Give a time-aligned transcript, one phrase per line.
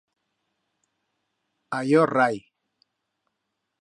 [1.81, 2.37] A yo, rai.